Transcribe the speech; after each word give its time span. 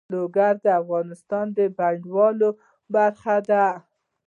لوگر 0.13 0.53
د 0.65 0.67
افغانستان 0.81 1.45
د 1.57 1.59
بڼوالۍ 1.77 2.49
برخه 2.93 3.35
ده. 3.49 3.65